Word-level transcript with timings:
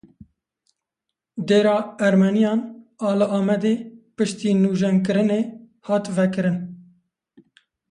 Dêra 1.51 1.73
Ermeniyan 2.07 2.59
a 3.07 3.11
li 3.19 3.25
Amedê 3.37 3.75
piştî 4.15 4.51
nûjenkirinê 4.63 5.41
hat 5.87 6.05
vekirin. 6.17 6.57